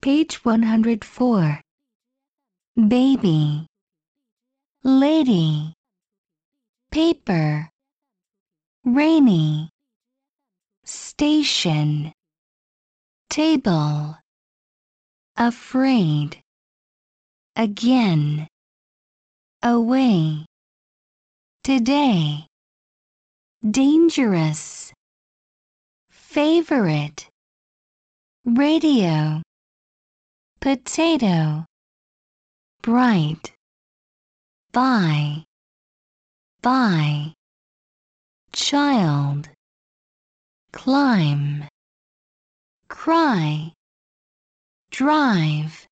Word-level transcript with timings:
Page 0.00 0.44
104. 0.44 1.60
Baby, 2.86 3.66
lady, 4.84 5.74
paper, 6.92 7.68
rainy, 8.84 9.68
station, 10.84 12.12
table, 13.28 14.16
afraid, 15.36 16.40
again, 17.56 18.46
away, 19.64 20.46
today, 21.64 22.46
dangerous, 23.68 24.92
favorite, 26.12 27.28
radio, 28.44 29.42
potato, 30.68 31.64
bright, 32.82 33.54
buy, 34.70 35.42
buy, 36.60 37.32
child, 38.52 39.48
climb, 40.70 41.64
cry, 42.86 43.72
drive, 44.90 45.86